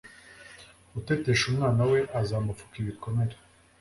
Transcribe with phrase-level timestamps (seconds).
[0.99, 3.35] utetesha umwana we, azamupfuka ibikomere